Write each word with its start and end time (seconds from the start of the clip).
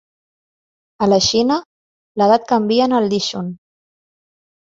A 1.05 1.09
la 1.11 1.19
Xina, 1.25 1.57
l'edat 2.21 2.49
canvia 2.53 2.87
en 2.89 2.95
el 3.01 3.07
lichun. 3.13 3.51